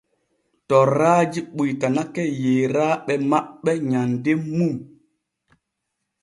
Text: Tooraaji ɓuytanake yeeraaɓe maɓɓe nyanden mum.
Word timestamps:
Tooraaji 0.67 1.39
ɓuytanake 1.55 2.21
yeeraaɓe 2.43 3.13
maɓɓe 3.29 3.71
nyanden 3.89 4.39
mum. 4.55 4.75